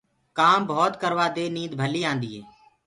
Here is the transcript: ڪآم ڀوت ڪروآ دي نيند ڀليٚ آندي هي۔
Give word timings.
ڪآم 0.37 0.59
ڀوت 0.69 0.93
ڪروآ 1.01 1.25
دي 1.35 1.45
نيند 1.55 1.73
ڀليٚ 1.79 2.07
آندي 2.11 2.29
هي۔ 2.35 2.41